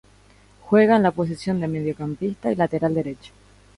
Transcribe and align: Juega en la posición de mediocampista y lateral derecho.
Juega 0.61 0.95
en 0.95 1.03
la 1.03 1.11
posición 1.11 1.59
de 1.59 1.67
mediocampista 1.67 2.51
y 2.51 2.55
lateral 2.55 2.95
derecho. 2.95 3.33